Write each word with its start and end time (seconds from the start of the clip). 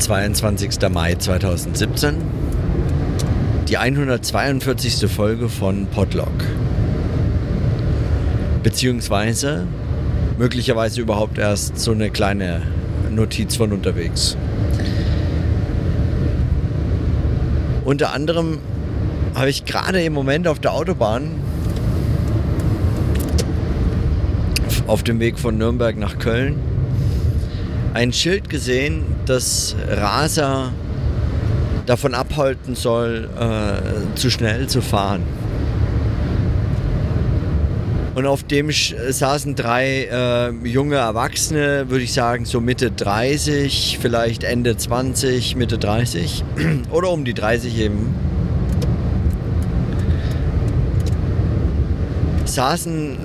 22. 0.00 0.88
Mai 0.90 1.14
2017. 1.14 2.14
Die 3.68 3.76
142. 3.76 5.10
Folge 5.10 5.50
von 5.50 5.86
Podlog. 5.88 6.32
Beziehungsweise 8.62 9.66
möglicherweise 10.38 11.02
überhaupt 11.02 11.36
erst 11.36 11.78
so 11.78 11.92
eine 11.92 12.08
kleine 12.08 12.62
Notiz 13.10 13.56
von 13.56 13.72
unterwegs. 13.72 14.38
Unter 17.84 18.14
anderem 18.14 18.58
habe 19.34 19.50
ich 19.50 19.66
gerade 19.66 20.02
im 20.02 20.14
Moment 20.14 20.48
auf 20.48 20.60
der 20.60 20.72
Autobahn 20.72 21.30
auf 24.86 25.02
dem 25.02 25.20
Weg 25.20 25.38
von 25.38 25.58
Nürnberg 25.58 25.98
nach 25.98 26.18
Köln 26.18 26.69
ein 27.94 28.12
Schild 28.12 28.48
gesehen, 28.48 29.04
das 29.26 29.74
Raser 29.88 30.72
davon 31.86 32.14
abhalten 32.14 32.74
soll, 32.74 33.28
äh, 33.38 34.16
zu 34.16 34.30
schnell 34.30 34.68
zu 34.68 34.80
fahren. 34.80 35.22
Und 38.14 38.26
auf 38.26 38.42
dem 38.42 38.70
saßen 38.70 39.54
drei 39.54 40.08
äh, 40.10 40.50
junge 40.68 40.96
Erwachsene, 40.96 41.88
würde 41.88 42.04
ich 42.04 42.12
sagen, 42.12 42.44
so 42.44 42.60
Mitte 42.60 42.90
30, 42.90 43.98
vielleicht 44.00 44.44
Ende 44.44 44.76
20, 44.76 45.56
Mitte 45.56 45.78
30 45.78 46.44
oder 46.90 47.10
um 47.10 47.24
die 47.24 47.34
30 47.34 47.78
eben. 47.78 48.14
Saßen, 52.50 53.18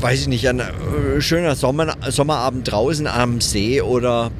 weiß 0.00 0.22
ich 0.22 0.28
nicht, 0.28 0.48
ein 0.48 0.60
äh, 0.60 1.20
schöner 1.20 1.54
Sommer, 1.54 1.94
Sommerabend 2.08 2.70
draußen 2.70 3.06
am 3.06 3.40
See 3.40 3.80
oder 3.80 4.30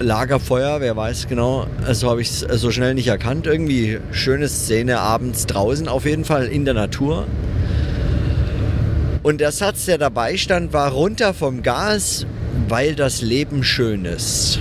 Lagerfeuer, 0.00 0.80
wer 0.80 0.96
weiß 0.96 1.28
genau. 1.28 1.66
Also 1.84 2.08
habe 2.08 2.22
ich 2.22 2.28
es 2.28 2.60
so 2.60 2.70
schnell 2.70 2.94
nicht 2.94 3.08
erkannt. 3.08 3.46
Irgendwie 3.46 3.98
schöne 4.12 4.48
Szene 4.48 5.00
abends 5.00 5.46
draußen, 5.46 5.88
auf 5.88 6.04
jeden 6.04 6.24
Fall 6.24 6.46
in 6.46 6.64
der 6.64 6.74
Natur. 6.74 7.26
Und 9.22 9.40
der 9.40 9.52
Satz, 9.52 9.86
der 9.86 9.98
dabei 9.98 10.36
stand, 10.36 10.72
war 10.72 10.92
runter 10.92 11.34
vom 11.34 11.62
Gas, 11.62 12.26
weil 12.68 12.94
das 12.94 13.20
Leben 13.20 13.64
schön 13.64 14.04
ist. 14.04 14.60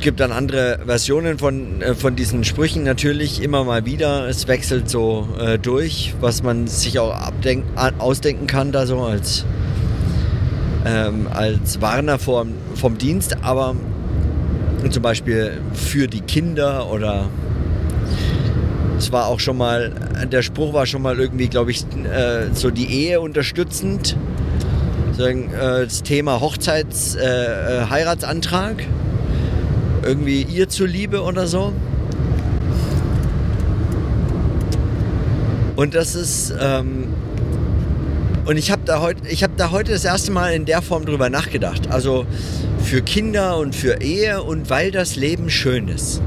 Es 0.00 0.04
gibt 0.04 0.20
dann 0.20 0.32
andere 0.32 0.78
Versionen 0.86 1.38
von, 1.38 1.82
äh, 1.82 1.94
von 1.94 2.16
diesen 2.16 2.42
Sprüchen 2.42 2.84
natürlich 2.84 3.42
immer 3.42 3.64
mal 3.64 3.84
wieder. 3.84 4.26
Es 4.30 4.48
wechselt 4.48 4.88
so 4.88 5.28
äh, 5.38 5.58
durch, 5.58 6.14
was 6.22 6.42
man 6.42 6.68
sich 6.68 6.98
auch 6.98 7.14
abdenk, 7.14 7.64
ausdenken 7.98 8.46
kann, 8.46 8.72
da 8.72 8.86
so 8.86 9.02
als, 9.02 9.44
ähm, 10.86 11.26
als 11.30 11.82
Warner 11.82 12.18
vom, 12.18 12.54
vom 12.76 12.96
Dienst. 12.96 13.42
Aber 13.42 13.76
zum 14.88 15.02
Beispiel 15.02 15.60
für 15.74 16.08
die 16.08 16.22
Kinder 16.22 16.90
oder 16.90 17.28
es 18.96 19.12
war 19.12 19.26
auch 19.26 19.38
schon 19.38 19.58
mal, 19.58 19.92
der 20.32 20.40
Spruch 20.40 20.72
war 20.72 20.86
schon 20.86 21.02
mal 21.02 21.20
irgendwie, 21.20 21.48
glaube 21.48 21.72
ich, 21.72 21.82
äh, 21.82 22.46
so 22.54 22.70
die 22.70 22.90
Ehe 22.90 23.20
unterstützend. 23.20 24.16
Äh, 25.18 25.84
das 25.84 26.02
Thema 26.02 26.40
Hochzeits-, 26.40 27.16
äh, 27.16 27.82
äh, 27.82 27.90
Heiratsantrag. 27.90 28.86
Irgendwie 30.02 30.42
ihr 30.42 30.68
zuliebe 30.68 31.22
oder 31.22 31.46
so. 31.46 31.72
Und 35.76 35.94
das 35.94 36.14
ist, 36.14 36.52
ähm, 36.60 37.08
und 38.44 38.56
ich 38.56 38.70
habe 38.70 38.82
da, 38.84 39.00
hab 39.00 39.56
da 39.56 39.70
heute 39.70 39.92
das 39.92 40.04
erste 40.04 40.30
Mal 40.30 40.52
in 40.52 40.64
der 40.64 40.82
Form 40.82 41.06
drüber 41.06 41.30
nachgedacht. 41.30 41.90
Also 41.90 42.26
für 42.82 43.02
Kinder 43.02 43.56
und 43.58 43.74
für 43.74 44.02
Ehe 44.02 44.42
und 44.42 44.68
weil 44.70 44.90
das 44.90 45.16
Leben 45.16 45.50
schön 45.50 45.88
ist. 45.88 46.20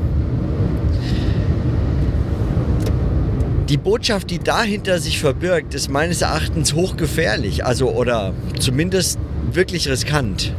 Die 3.70 3.78
Botschaft, 3.78 4.30
die 4.30 4.40
dahinter 4.40 5.00
sich 5.00 5.20
verbirgt, 5.20 5.74
ist 5.74 5.90
meines 5.90 6.22
Erachtens 6.22 6.74
hochgefährlich, 6.74 7.66
also 7.66 7.92
oder 7.92 8.34
zumindest 8.60 9.20
wirklich 9.52 9.88
riskant. 9.90 10.54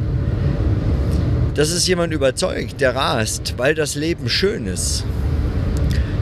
Das 1.55 1.71
ist 1.71 1.87
jemand 1.87 2.13
überzeugt, 2.13 2.81
der 2.81 2.95
rast, 2.95 3.53
weil 3.55 3.75
das 3.75 3.95
Leben 3.95 4.27
schön 4.27 4.67
ist. 4.67 5.05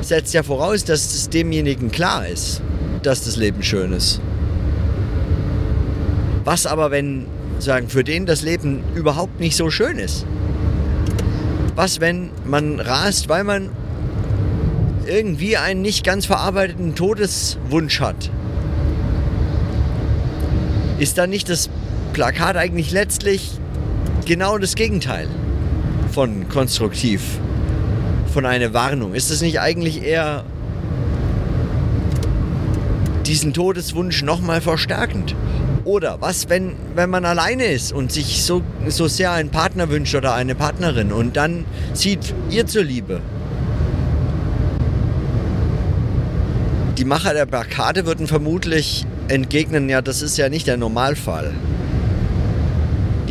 Setzt 0.02 0.36
ja 0.36 0.44
voraus, 0.44 0.84
dass 0.84 1.16
es 1.16 1.28
demjenigen 1.28 1.92
klar 1.92 2.28
ist, 2.28 2.62
dass 3.02 3.24
das 3.24 3.36
Leben 3.36 3.64
schön 3.64 3.94
ist. 3.94 4.22
Was 6.44 6.68
aber, 6.68 6.92
wenn 6.92 7.26
sagen, 7.58 7.90
für 7.90 8.04
den 8.04 8.28
das 8.28 8.44
Leben 8.44 8.84
überhaupt 8.94 9.40
nicht 9.40 9.56
so 9.56 9.72
schön 9.72 9.98
ist? 9.98 10.28
Was, 11.76 12.00
wenn 12.00 12.30
man 12.46 12.80
rast, 12.80 13.28
weil 13.28 13.44
man 13.44 13.70
irgendwie 15.08 15.58
einen 15.58 15.82
nicht 15.82 16.06
ganz 16.06 16.28
verarbeiteten 16.28 16.94
Todeswunsch 16.94 18.02
hat? 18.02 18.30
Ist 21.00 21.18
da 21.18 21.26
nicht 21.26 21.50
das 21.50 21.72
Plakat 22.14 22.56
eigentlich 22.56 22.92
letztlich 22.92 23.58
genau 24.26 24.58
das 24.58 24.76
Gegenteil 24.76 25.28
von 26.12 26.48
konstruktiv, 26.50 27.22
von 28.34 28.46
einer 28.46 28.74
Warnung? 28.74 29.14
Ist 29.14 29.32
es 29.32 29.42
nicht 29.42 29.60
eigentlich 29.60 30.04
eher 30.04 30.44
diesen 33.26 33.54
Todeswunsch 33.54 34.24
nochmal 34.24 34.62
verstärkend? 34.62 35.36
Oder 35.86 36.22
was, 36.22 36.50
wenn, 36.50 36.76
wenn 36.96 37.10
man 37.10 37.26
alleine 37.26 37.66
ist 37.66 37.92
und 37.92 38.12
sich 38.12 38.44
so, 38.44 38.62
so 38.88 39.08
sehr 39.08 39.32
einen 39.32 39.50
Partner 39.50 39.90
wünscht 39.90 40.16
oder 40.16 40.34
eine 40.34 40.56
Partnerin 40.56 41.12
und 41.12 41.36
dann 41.36 41.66
sieht 41.94 42.34
ihr 42.50 42.68
zur 42.68 42.84
Liebe. 42.84 43.22
Die 46.98 47.06
Macher 47.06 47.34
der 47.34 47.46
Plakate 47.46 48.06
würden 48.06 48.28
vermutlich 48.28 49.06
entgegnen, 49.28 49.90
ja, 49.90 50.02
das 50.02 50.22
ist 50.22 50.38
ja 50.38 50.48
nicht 50.48 50.68
der 50.68 50.78
Normalfall. 50.78 51.54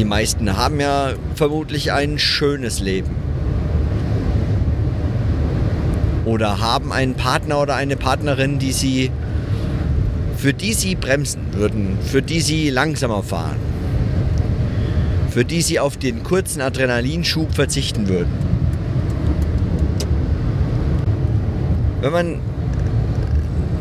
Die 0.03 0.09
meisten 0.09 0.57
haben 0.57 0.81
ja 0.81 1.13
vermutlich 1.37 1.93
ein 1.93 2.19
schönes 2.19 2.81
Leben. 2.81 3.15
Oder 6.25 6.61
haben 6.61 6.93
einen 6.93 7.15
Partner 7.15 7.61
oder 7.61 7.77
eine 7.77 7.97
Partnerin, 7.97 8.59
die 8.59 8.73
sie 8.73 9.13
für 10.37 10.53
die 10.53 10.73
sie 10.73 10.97
bremsen 10.97 11.43
würden, 11.53 11.99
für 12.05 12.21
die 12.21 12.41
sie 12.41 12.69
langsamer 12.69 13.23
fahren, 13.23 13.59
für 15.31 15.45
die 15.45 15.63
sie 15.63 15.79
auf 15.79 15.97
den 15.97 16.25
kurzen 16.25 16.61
Adrenalinschub 16.63 17.55
verzichten 17.55 18.09
würden. 18.09 18.33
Wenn 22.01 22.13
man 22.13 22.27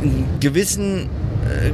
einen 0.03 0.27
gewissen 0.39 1.09
äh, 1.49 1.71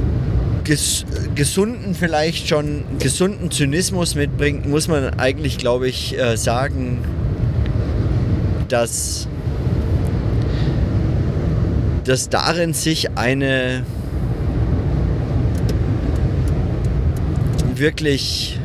ges 0.68 1.06
gesunden, 1.34 1.94
vielleicht 1.94 2.46
schon 2.46 2.84
gesunden 2.98 3.50
Zynismus 3.50 4.14
mitbringt, 4.14 4.68
muss 4.68 4.86
man 4.86 5.18
eigentlich, 5.18 5.56
glaube 5.56 5.88
ich, 5.88 6.18
äh, 6.18 6.36
sagen, 6.36 6.98
dass, 8.68 9.26
dass 12.04 12.28
darin 12.28 12.74
sich 12.74 13.16
eine 13.16 13.82
wirklich 17.74 18.60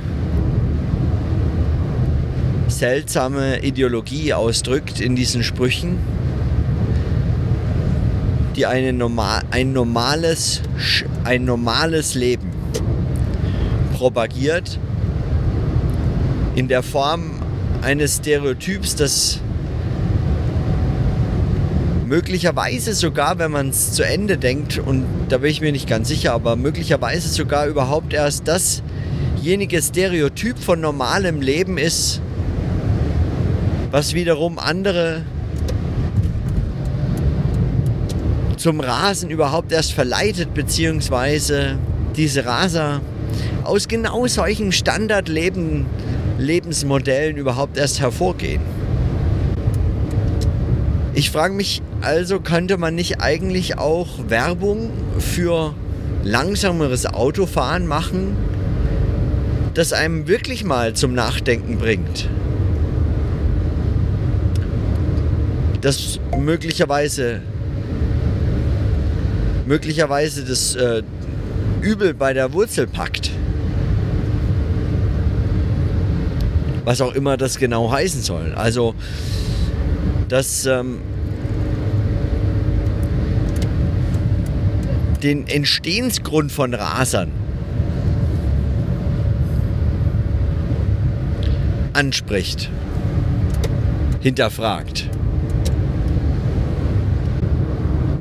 seltsame 2.68 3.63
Ideologie 3.63 4.34
ausdrückt 4.34 5.00
in 5.00 5.16
diesen 5.16 5.42
Sprüchen, 5.42 6.00
die 8.56 8.66
eine 8.66 8.94
normal, 8.94 9.41
ein, 9.52 9.74
normales, 9.74 10.62
ein 11.24 11.46
normales 11.46 12.16
Leben 12.16 12.51
propagiert 13.98 14.80
in 16.56 16.68
der 16.68 16.83
Form 16.83 17.42
eines 17.81 18.18
Stereotyps, 18.18 18.95
das 18.95 19.39
möglicherweise 22.06 22.94
sogar, 22.94 23.39
wenn 23.39 23.51
man 23.51 23.69
es 23.69 23.94
zu 23.94 24.04
Ende 24.04 24.38
denkt, 24.38 24.77
und 24.77 25.06
da 25.30 25.39
bin 25.39 25.50
ich 25.50 25.62
mir 25.62 25.72
nicht 25.72 25.88
ganz 25.88 26.07
sicher, 26.07 26.33
aber 26.33 26.56
möglicherweise 26.56 27.30
sogar 27.30 27.68
überhaupt 27.68 28.13
erst 28.13 28.48
das 28.48 28.83
dasjenige 29.44 29.81
Stereotyp 29.81 30.57
von 30.57 30.80
normalem 30.80 31.42
Leben 31.42 31.77
ist, 31.77 32.22
was 33.92 34.13
wiederum 34.13 34.57
andere 34.57 35.24
zum 38.63 38.80
Rasen 38.80 39.30
überhaupt 39.30 39.71
erst 39.74 39.92
verleitet, 39.92 40.54
beziehungsweise 40.54 41.77
diese 42.15 42.45
Raser 42.45 43.01
aus 43.65 43.89
genau 43.89 44.25
solchen 44.27 44.71
Standardlebensmodellen 44.71 47.36
überhaupt 47.36 47.77
erst 47.77 48.00
hervorgehen. 48.00 48.62
Ich 51.13 51.30
frage 51.30 51.54
mich 51.54 51.81
also, 52.00 52.39
könnte 52.39 52.77
man 52.77 52.95
nicht 52.95 53.19
eigentlich 53.19 53.77
auch 53.77 54.30
Werbung 54.30 54.92
für 55.19 55.74
langsameres 56.24 57.06
Autofahren 57.06 57.86
machen, 57.86 58.38
das 59.74 59.92
einem 59.92 60.30
wirklich 60.30 60.63
mal 60.63 60.94
zum 60.94 61.13
Nachdenken 61.13 61.80
bringt. 61.80 62.30
Das 65.81 66.21
möglicherweise 66.39 67.42
möglicherweise 69.65 70.44
das 70.44 70.75
äh, 70.75 71.04
Übel 71.81 72.13
bei 72.13 72.33
der 72.33 72.54
Wurzel 72.54 72.88
packt. 72.88 73.31
Was 76.86 77.01
auch 77.01 77.13
immer 77.13 77.38
das 77.38 77.57
genau 77.57 77.92
heißen 77.92 78.21
soll. 78.21 78.54
Also, 78.56 78.94
dass 80.27 80.65
ähm, 80.65 81.00
den 85.24 85.48
Entstehensgrund 85.48 86.51
von 86.51 86.74
Rasern 86.74 87.31
anspricht, 91.94 92.69
hinterfragt. 94.21 95.10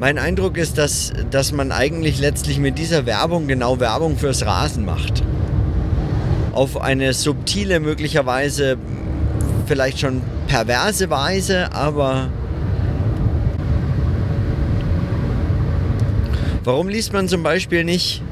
Mein 0.02 0.18
Eindruck 0.18 0.58
ist, 0.58 0.78
dass, 0.78 1.12
dass 1.30 1.52
man 1.52 1.70
eigentlich 1.70 2.18
letztlich 2.18 2.58
mit 2.58 2.76
dieser 2.76 3.06
Werbung 3.06 3.46
genau 3.46 3.78
Werbung 3.78 4.16
fürs 4.16 4.44
Rasen 4.44 4.84
macht. 4.84 5.22
Auf 6.50 6.80
eine 6.80 7.12
subtile, 7.12 7.78
möglicherweise 7.78 8.78
vielleicht 9.66 10.00
schon 10.00 10.20
perverse 10.48 11.08
Weise, 11.08 11.72
aber 11.72 12.30
warum 16.64 16.88
liest 16.88 17.12
man 17.12 17.28
zum 17.28 17.44
Beispiel 17.44 17.84
nicht 17.84 18.22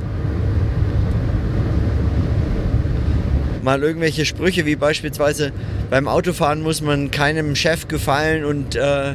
mal 3.62 3.80
irgendwelche 3.80 4.24
Sprüche 4.24 4.66
wie 4.66 4.74
beispielsweise 4.74 5.52
beim 5.88 6.08
Autofahren 6.08 6.62
muss 6.62 6.80
man 6.80 7.12
keinem 7.12 7.54
Chef 7.54 7.86
gefallen 7.86 8.44
und 8.44 8.74
äh, 8.74 9.14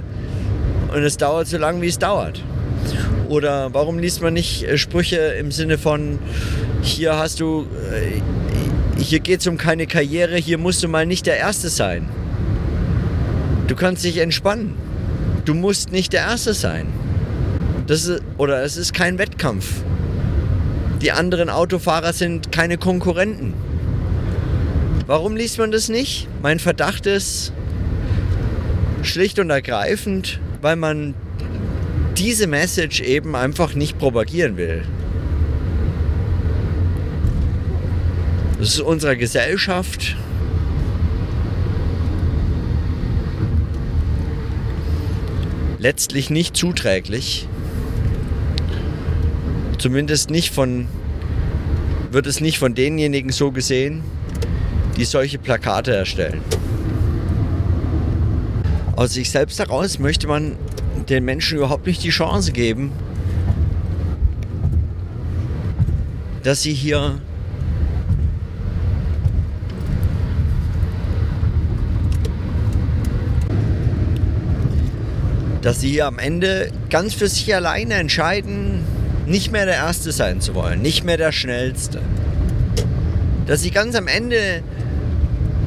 und 0.96 1.04
es 1.04 1.18
dauert 1.18 1.48
so 1.48 1.58
lange, 1.58 1.82
wie 1.82 1.88
es 1.88 2.00
dauert. 2.00 2.42
Oder 3.28 3.74
warum 3.74 4.00
liest 4.00 4.22
man 4.22 4.34
nicht 4.34 4.64
äh, 4.64 4.78
Sprüche 4.78 5.18
im 5.18 5.52
Sinne 5.52 5.78
von, 5.78 6.20
hier 6.82 7.18
hast 7.18 7.42
du, 7.42 7.68
äh, 7.92 9.02
hier 9.02 9.20
geht 9.20 9.42
es 9.42 9.48
um 9.48 9.58
keine 9.58 9.88
Karriere, 9.88 10.38
hier 10.38 10.58
musst 10.58 10.84
du 10.84 10.88
mal 10.88 11.06
nicht 11.06 11.26
der 11.26 11.36
Erste 11.36 11.68
sein. 11.68 12.08
Du 13.68 13.76
kannst 13.76 14.06
dich 14.06 14.20
entspannen. 14.20 14.76
Du 15.44 15.54
musst 15.54 15.92
nicht 15.92 16.14
der 16.14 16.22
Erste 16.22 16.54
sein. 16.54 16.88
Das 17.88 18.06
ist, 18.06 18.22
oder 18.38 18.64
es 18.64 18.78
ist 18.78 18.94
kein 18.94 19.18
Wettkampf. 19.18 19.84
Die 21.02 21.12
anderen 21.12 21.50
Autofahrer 21.50 22.14
sind 22.14 22.54
keine 22.54 22.78
Konkurrenten. 22.78 23.54
Warum 25.08 25.36
liest 25.36 25.58
man 25.58 25.72
das 25.72 25.90
nicht? 25.90 26.30
Mein 26.42 26.60
Verdacht 26.60 27.06
ist 27.06 27.52
schlicht 29.04 29.40
und 29.40 29.50
ergreifend, 29.50 30.40
weil 30.66 30.78
man 30.78 31.14
diese 32.18 32.48
Message 32.48 33.00
eben 33.02 33.36
einfach 33.36 33.76
nicht 33.76 34.00
propagieren 34.00 34.58
will. 34.58 34.84
Das 38.58 38.70
ist 38.70 38.80
unserer 38.80 39.16
Gesellschaft 39.16 40.16
letztlich 45.78 46.32
nicht 46.32 46.58
zuträglich. 46.58 47.48
Zumindest 49.78 50.32
nicht 50.32 50.52
von, 50.52 50.88
wird 52.10 52.26
es 52.26 52.42
nicht 52.42 52.58
von 52.58 52.74
denjenigen 52.74 53.32
so 53.32 53.52
gesehen, 53.52 54.02
die 54.98 55.06
solche 55.06 55.38
Plakate 55.38 55.96
erstellen. 55.96 56.42
Aus 58.96 59.14
sich 59.14 59.30
selbst 59.30 59.60
heraus 59.60 60.00
möchte 60.00 60.28
man 60.28 60.56
den 61.10 61.26
Menschen 61.26 61.58
überhaupt 61.58 61.86
nicht 61.86 62.04
die 62.04 62.10
Chance 62.10 62.54
geben, 62.54 62.92
dass 66.44 66.62
sie 66.62 66.74
hier 66.74 67.20
dass 75.62 75.82
sie 75.82 75.90
hier 75.90 76.06
am 76.06 76.20
Ende 76.20 76.70
ganz 76.92 77.16
für 77.16 77.28
sich 77.28 77.54
alleine 77.56 77.96
entscheiden, 77.96 78.84
nicht 79.26 79.52
mehr 79.52 79.66
der 79.66 79.74
Erste 79.74 80.12
sein 80.12 80.40
zu 80.40 80.54
wollen, 80.54 80.84
nicht 80.84 81.04
mehr 81.04 81.18
der 81.18 81.32
Schnellste. 81.32 82.02
Dass 83.48 83.64
sie 83.64 83.72
ganz 83.72 83.96
am 83.96 84.08
Ende 84.08 84.62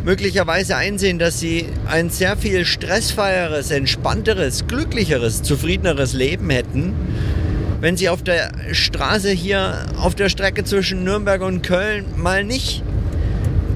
möglicherweise 0.09 0.75
einsehen, 0.75 1.19
dass 1.19 1.39
sie 1.39 1.67
ein 1.87 2.09
sehr 2.09 2.39
viel 2.39 2.65
stressfreieres, 2.65 3.71
entspannteres, 3.71 4.67
glücklicheres, 4.67 5.43
zufriedeneres 5.43 6.15
Leben 6.15 6.49
hätten, 6.49 6.95
wenn 7.83 7.99
sie 7.99 8.09
auf 8.09 8.23
der 8.23 8.51
Straße 8.73 9.31
hier 9.31 9.85
auf 9.99 10.15
der 10.15 10.31
Strecke 10.31 10.65
zwischen 10.65 11.05
Nürnberg 11.05 11.43
und 11.43 11.61
Köln 11.61 12.07
mal 12.17 12.43
nicht 12.43 12.83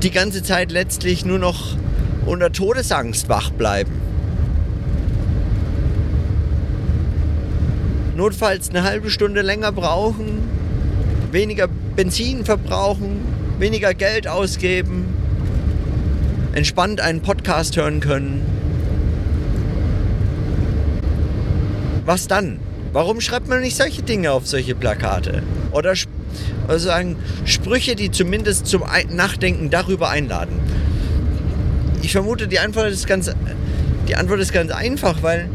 die 0.02 0.11
ganze 0.11 0.43
Zeit 0.43 0.73
letztlich 0.73 1.26
nur 1.26 1.38
noch 1.38 1.76
unter 2.25 2.50
Todesangst 2.50 3.28
wach 3.28 3.50
bleiben. 3.50 3.93
Notfalls 8.17 8.70
eine 8.70 8.85
halbe 8.85 9.11
Stunde 9.11 9.43
länger 9.43 9.70
brauchen, 9.70 10.38
weniger 11.31 11.69
Benzin 11.94 12.46
verbrauchen, 12.46 13.20
weniger 13.58 13.93
Geld 13.93 14.26
ausgeben, 14.26 15.12
entspannt 16.54 17.00
einen 17.00 17.20
Podcast 17.20 17.76
hören 17.76 18.00
können. 18.00 18.43
Was 22.04 22.26
dann? 22.26 22.58
Warum 22.93 23.20
schreibt 23.20 23.49
man 23.49 23.60
nicht 23.60 23.76
solche 23.76 24.02
Dinge 24.02 24.32
auf 24.32 24.46
solche 24.46 24.75
Plakate? 24.75 25.43
Oder 25.70 25.94
sagen 26.76 27.16
Sprüche, 27.44 27.96
die 27.96 28.10
zumindest 28.10 28.66
zum 28.66 28.84
Nachdenken 29.10 29.70
darüber 29.70 30.10
einladen. 30.10 30.60
Ich 32.02 32.12
vermute, 32.12 32.49
die 32.49 32.58
Antwort 32.58 32.90
ist 32.90 33.06
ganz, 33.06 33.31
die 34.08 34.16
Antwort 34.16 34.40
ist 34.40 34.52
ganz 34.52 34.70
einfach, 34.72 35.22
weil, 35.22 35.49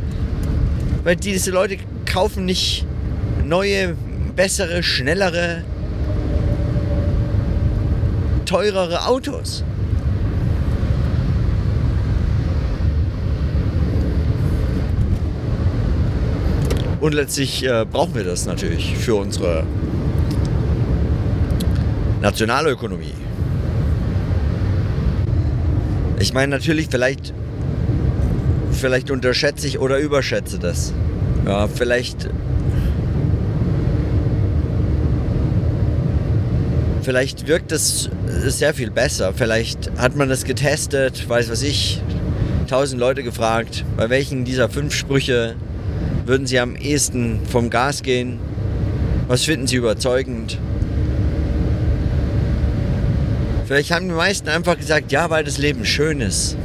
weil 1.04 1.16
diese 1.16 1.52
Leute 1.52 1.78
kaufen 2.06 2.46
nicht 2.46 2.86
neue, 3.46 3.96
bessere, 4.36 4.82
schnellere, 4.82 5.64
teurere 8.46 9.06
Autos. 9.06 9.64
Und 17.00 17.14
letztlich 17.14 17.64
äh, 17.64 17.86
brauchen 17.90 18.16
wir 18.16 18.24
das 18.24 18.46
natürlich 18.46 18.98
für 18.98 19.16
unsere 19.16 19.66
Nationalökonomie. 22.22 23.14
Ich 26.20 26.34
meine 26.34 26.56
natürlich, 26.56 26.88
vielleicht, 26.90 27.34
vielleicht 28.72 29.12
unterschätze 29.12 29.68
ich 29.68 29.78
oder 29.78 30.00
überschätze 30.00 30.58
das. 30.58 30.94
Ja, 31.46 31.68
vielleicht. 31.68 32.30
Vielleicht 37.04 37.48
wirkt 37.48 37.72
es 37.72 38.10
sehr 38.26 38.74
viel 38.74 38.92
besser. 38.92 39.32
Vielleicht 39.34 39.92
hat 39.98 40.18
man 40.18 40.28
das 40.28 40.44
getestet, 40.44 41.30
weiß 41.30 41.50
was 41.50 41.62
ich, 41.62 42.02
tausend 42.68 43.00
Leute 43.00 43.24
gefragt, 43.24 43.86
bei 43.96 44.10
welchen 44.10 44.44
dieser 44.44 44.68
fünf 44.68 44.94
Sprüche 44.94 45.56
würden 46.28 46.46
Sie 46.46 46.60
am 46.60 46.76
ehesten 46.76 47.40
vom 47.50 47.70
Gas 47.70 48.04
gehen? 48.04 48.40
Was 49.28 49.46
finden 49.46 49.66
Sie 49.66 49.78
überzeugend? 49.78 50.58
Vielleicht 53.66 53.92
haben 53.92 54.08
die 54.08 54.14
meisten 54.14 54.50
einfach 54.50 54.78
gesagt, 54.78 55.12
ja, 55.12 55.30
weil 55.30 55.44
das 55.44 55.58
Leben 55.58 55.86
schön 55.86 56.22
ist. 56.22 56.58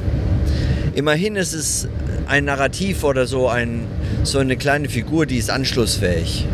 Immerhin 0.95 1.37
ist 1.37 1.53
es 1.53 1.89
ein 2.27 2.45
Narrativ 2.45 3.05
oder 3.05 3.27
so, 3.27 3.49
ein, 3.49 3.87
so 4.25 4.39
eine 4.39 4.57
kleine 4.57 4.89
Figur, 4.89 5.27
die 5.27 5.39
ist 5.39 5.51
anschlussfähig. 5.51 6.47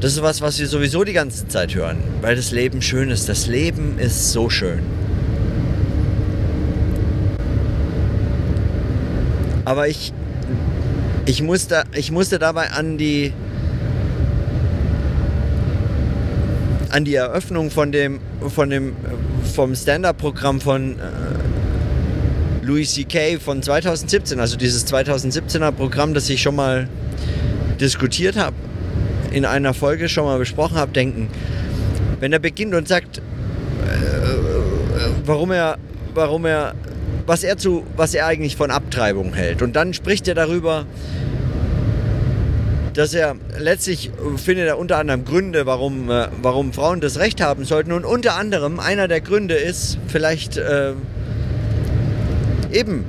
Das 0.00 0.12
ist 0.12 0.22
was, 0.22 0.40
was 0.40 0.58
wir 0.58 0.66
sowieso 0.66 1.02
die 1.02 1.12
ganze 1.12 1.48
Zeit 1.48 1.74
hören, 1.74 1.98
weil 2.20 2.36
das 2.36 2.52
Leben 2.52 2.82
schön 2.82 3.10
ist. 3.10 3.28
Das 3.28 3.46
Leben 3.46 3.98
ist 3.98 4.32
so 4.32 4.48
schön. 4.48 4.80
Aber 9.64 9.88
ich 9.88 10.12
ich 11.28 11.42
musste, 11.42 11.84
ich 11.92 12.10
musste 12.10 12.38
dabei 12.38 12.70
an 12.70 12.96
die 12.96 13.34
an 16.88 17.04
die 17.04 17.16
Eröffnung 17.16 17.70
von 17.70 17.92
dem, 17.92 18.18
von 18.48 18.70
dem 18.70 18.96
vom 19.54 19.74
Stand-up-Programm 19.74 20.58
von 20.58 20.98
äh, 20.98 22.64
Louis 22.64 22.94
C.K. 22.94 23.38
von 23.38 23.62
2017, 23.62 24.40
also 24.40 24.56
dieses 24.56 24.86
2017er 24.86 25.70
Programm, 25.70 26.14
das 26.14 26.30
ich 26.30 26.40
schon 26.40 26.56
mal 26.56 26.88
diskutiert 27.78 28.36
habe 28.36 28.56
in 29.30 29.44
einer 29.44 29.74
Folge 29.74 30.08
schon 30.08 30.24
mal 30.24 30.38
besprochen 30.38 30.78
habe, 30.78 30.92
denken. 30.92 31.28
Wenn 32.20 32.32
er 32.32 32.38
beginnt 32.38 32.74
und 32.74 32.88
sagt, 32.88 33.18
äh, 33.18 33.22
warum 35.26 35.50
er, 35.50 35.76
warum 36.14 36.46
er, 36.46 36.74
was 37.28 37.44
er 37.44 37.58
zu, 37.58 37.84
was 37.94 38.14
er 38.14 38.26
eigentlich 38.26 38.56
von 38.56 38.70
Abtreibung 38.70 39.34
hält. 39.34 39.60
Und 39.60 39.76
dann 39.76 39.92
spricht 39.92 40.26
er 40.28 40.34
darüber, 40.34 40.86
dass 42.94 43.12
er 43.12 43.36
letztlich 43.58 44.10
findet 44.36 44.66
er 44.66 44.78
unter 44.78 44.96
anderem 44.96 45.26
Gründe, 45.26 45.66
warum, 45.66 46.10
äh, 46.10 46.28
warum 46.40 46.72
Frauen 46.72 47.02
das 47.02 47.18
Recht 47.18 47.42
haben 47.42 47.66
sollten. 47.66 47.92
Und 47.92 48.06
unter 48.06 48.34
anderem 48.36 48.80
einer 48.80 49.08
der 49.08 49.20
Gründe 49.20 49.54
ist 49.56 49.98
vielleicht 50.08 50.56
äh, 50.56 50.94
eben, 52.72 53.04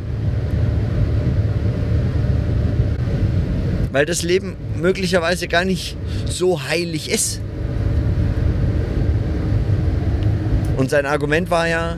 weil 3.94 4.06
das 4.06 4.22
Leben 4.22 4.58
möglicherweise 4.76 5.48
gar 5.48 5.64
nicht 5.64 5.96
so 6.26 6.62
heilig 6.68 7.10
ist. 7.10 7.40
Und 10.76 10.90
sein 10.90 11.06
Argument 11.06 11.50
war 11.50 11.70
ja, 11.70 11.98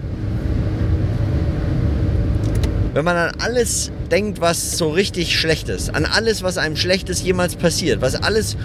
wenn 2.94 3.06
man 3.06 3.16
an 3.16 3.32
alles 3.40 3.92
denkt, 4.12 4.42
was 4.42 4.78
so 4.78 4.90
richtig 4.90 5.40
schlecht 5.40 5.70
ist, 5.70 5.96
an 5.96 6.06
alles, 6.06 6.44
was 6.44 6.58
einem 6.58 6.76
Schlechtes 6.76 7.24
jemals 7.24 7.56
passiert, 7.56 8.02
was 8.02 8.16
alles 8.16 8.58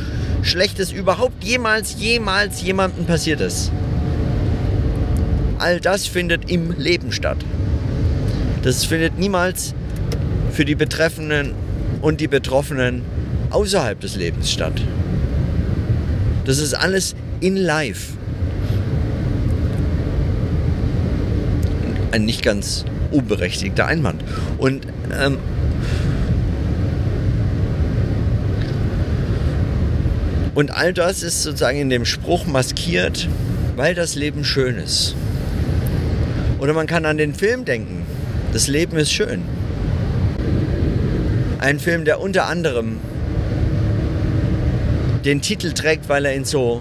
Schlechtes 0.43 0.93
überhaupt 0.93 1.45
jemals, 1.45 1.97
jemals 1.99 2.63
jemandem 2.63 3.07
passiert 3.07 3.41
ist, 3.41 3.71
all 5.59 5.81
das 5.81 6.07
findet 6.07 6.51
im 6.51 6.73
Leben 6.73 7.13
statt. 7.13 7.39
Das 8.63 8.85
findet 8.85 9.19
niemals 9.19 9.75
für 10.51 10.65
die 10.65 10.75
Betreffenden 10.75 11.55
und 12.03 12.21
die 12.21 12.29
Betroffenen 12.29 13.03
außerhalb 13.51 14.01
des 14.01 14.17
Lebens 14.17 14.51
statt. 14.51 14.81
Das 16.45 16.59
ist 16.59 16.75
alles 16.75 17.15
in 17.41 17.57
life. 17.57 18.15
Ein 22.11 22.25
nicht 22.25 22.43
ganz 22.43 22.85
unberechtigter 23.11 23.87
Einwand. 23.87 24.23
Und 24.59 24.87
ähm, 25.21 25.39
Und 30.57 30.71
all 30.71 30.95
das 30.95 31.23
ist 31.23 31.43
sozusagen 31.43 31.79
in 31.79 31.91
dem 31.91 32.07
Spruch 32.07 32.47
maskiert, 32.47 33.29
weil 33.77 33.95
das 33.95 34.15
Leben 34.15 34.43
schön 34.43 34.77
ist. 34.77 35.15
Oder 36.59 36.73
man 36.73 36.87
kann 36.87 37.05
an 37.05 37.19
den 37.19 37.35
Film 37.35 37.67
denken. 37.67 38.07
Das 38.55 38.67
Leben 38.67 38.97
ist 38.97 39.13
schön. 39.13 39.43
Ein 41.59 41.79
Film, 41.79 42.07
der 42.07 42.21
unter 42.21 42.47
anderem 42.47 42.97
den 45.27 45.43
Titel 45.43 45.73
trägt, 45.73 46.09
weil 46.09 46.25
er 46.25 46.33
in 46.33 46.47
so 46.47 46.81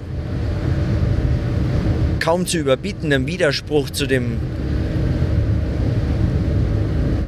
kaum 2.22 2.46
zu 2.46 2.58
überbietendem 2.58 3.28
Widerspruch 3.28 3.90
zu 3.90 4.06
dem 4.06 4.38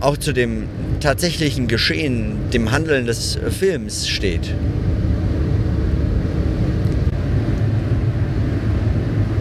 auch 0.07 0.15
zu 0.15 0.31
dem 0.31 0.69
tatsächlichen 1.01 1.67
Geschehen, 1.67 2.49
dem 2.53 2.71
Handeln 2.71 3.05
des 3.07 3.37
Films 3.49 4.07
steht. 4.07 4.55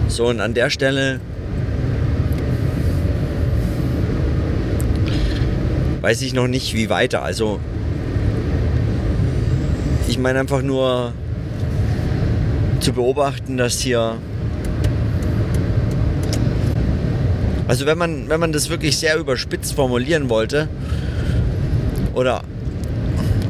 So, 0.09 0.27
und 0.27 0.41
an 0.41 0.55
der 0.55 0.71
Stelle 0.71 1.21
weiß 6.01 6.23
ich 6.23 6.35
noch 6.35 6.49
nicht, 6.49 6.75
wie 6.75 6.91
weiter. 6.91 7.23
Also, 7.23 7.61
ich 10.09 10.19
meine 10.19 10.41
einfach 10.41 10.63
nur 10.63 11.13
zu 12.81 12.93
beobachten, 12.93 13.57
dass 13.57 13.79
hier. 13.79 14.17
Also 17.69 17.87
wenn 17.87 17.99
man, 17.99 18.29
wenn 18.29 18.39
man 18.39 18.53
das 18.53 18.71
wirklich 18.71 18.97
sehr 18.97 19.17
überspitzt 19.17 19.75
formulieren 19.75 20.29
wollte 20.29 20.69
oder 22.15 22.45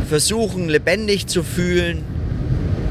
versuchen 0.08 0.70
lebendig 0.70 1.28
zu 1.28 1.44
fühlen, 1.44 2.04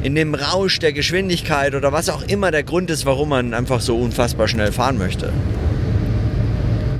in 0.02 0.14
dem 0.14 0.34
Rausch 0.34 0.78
der 0.78 0.92
Geschwindigkeit 0.92 1.74
oder 1.74 1.92
was 1.92 2.08
auch 2.08 2.22
immer 2.22 2.50
der 2.50 2.62
Grund 2.62 2.90
ist, 2.90 3.04
warum 3.04 3.30
man 3.30 3.52
einfach 3.52 3.80
so 3.80 3.98
unfassbar 3.98 4.48
schnell 4.48 4.72
fahren 4.72 4.96
möchte. 4.96 5.30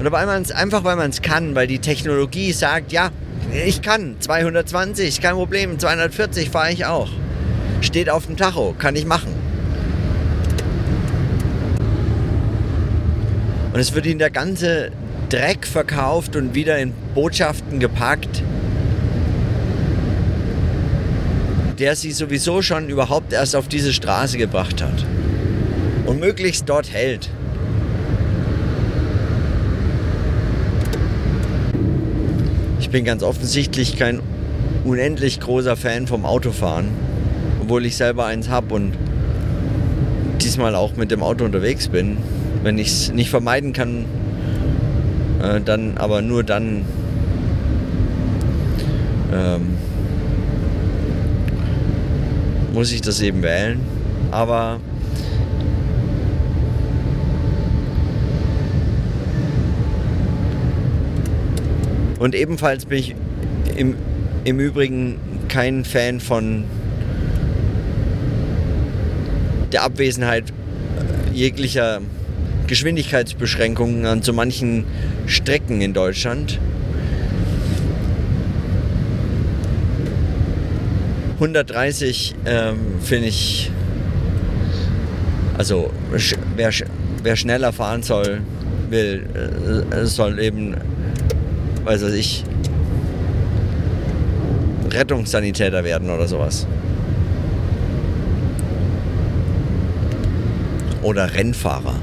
Oder 0.01 0.13
weil 0.13 0.25
man 0.25 0.41
es 0.41 0.51
einfach, 0.51 0.83
weil 0.83 0.97
man 0.97 1.11
es 1.11 1.21
kann, 1.21 1.55
weil 1.55 1.67
die 1.67 1.79
Technologie 1.79 2.53
sagt, 2.53 2.91
ja, 2.91 3.11
ich 3.67 3.83
kann 3.83 4.17
220, 4.19 5.21
kein 5.21 5.35
Problem, 5.35 5.79
240 5.79 6.49
fahre 6.49 6.73
ich 6.73 6.87
auch. 6.87 7.11
Steht 7.83 8.09
auf 8.09 8.27
dem 8.27 8.39
Tacho, 8.39 8.75
kann 8.79 8.97
ich 8.97 9.05
machen. 9.05 9.35
Und 13.73 13.79
es 13.79 13.95
wird 13.95 14.07
ihnen 14.07 14.19
der 14.19 14.31
ganze 14.31 14.91
Dreck 15.29 15.67
verkauft 15.67 16.35
und 16.35 16.55
wieder 16.55 16.79
in 16.79 16.93
Botschaften 17.15 17.79
gepackt, 17.79 18.43
der 21.79 21.95
sie 21.95 22.13
sowieso 22.13 22.63
schon 22.63 22.89
überhaupt 22.89 23.33
erst 23.33 23.55
auf 23.55 23.69
diese 23.69 23.93
Straße 23.93 24.39
gebracht 24.39 24.83
hat 24.83 25.05
und 26.07 26.21
möglichst 26.21 26.69
dort 26.69 26.91
hält. 26.91 27.31
Ich 32.91 32.93
bin 32.93 33.05
ganz 33.05 33.23
offensichtlich 33.23 33.97
kein 33.97 34.19
unendlich 34.85 35.39
großer 35.39 35.77
Fan 35.77 36.09
vom 36.09 36.25
Autofahren, 36.25 36.89
obwohl 37.63 37.87
ich 37.87 37.97
selber 37.97 38.27
eins 38.27 38.49
habe 38.49 38.75
und 38.75 38.95
diesmal 40.43 40.75
auch 40.75 40.97
mit 40.97 41.13
dem 41.13 41.23
Auto 41.23 41.45
unterwegs 41.45 41.87
bin. 41.87 42.17
Wenn 42.65 42.79
ich 42.79 42.89
es 42.89 43.13
nicht 43.13 43.31
vermeiden 43.31 43.73
kann, 43.73 44.07
äh, 45.41 45.61
dann 45.61 45.99
aber 45.99 46.21
nur 46.21 46.43
dann 46.43 46.85
ähm, 49.33 49.77
muss 52.73 52.91
ich 52.91 53.03
das 53.03 53.21
eben 53.21 53.41
wählen. 53.45 53.79
Aber 54.33 54.81
und 62.21 62.35
ebenfalls 62.35 62.85
bin 62.85 62.99
ich 62.99 63.15
im, 63.77 63.97
im 64.45 64.61
Übrigen 64.61 65.19
kein 65.49 65.85
Fan 65.85 66.21
von 66.21 66.65
der 69.73 69.83
Abwesenheit 69.83 70.45
jeglicher 71.33 72.03
Geschwindigkeitsbeschränkungen 72.67 74.05
an 74.05 74.23
so 74.23 74.33
manchen 74.33 74.85
Strecken 75.27 75.81
in 75.81 75.95
Deutschland. 75.95 76.61
130 81.37 82.35
ähm, 82.45 82.79
finde 83.01 83.29
ich, 83.29 83.71
also 85.57 85.91
wer 86.55 86.71
wer 87.23 87.37
schneller 87.37 87.73
fahren 87.73 88.03
soll, 88.03 88.43
will, 88.91 89.25
äh, 89.91 90.05
soll 90.05 90.39
eben, 90.39 90.77
weiß 91.85 92.03
was 92.03 92.13
ich, 92.13 92.45
Rettungssanitäter 94.91 95.85
werden 95.85 96.11
oder 96.11 96.27
sowas. 96.27 96.67
Oder 101.03 101.33
Rennfahrer. 101.35 101.97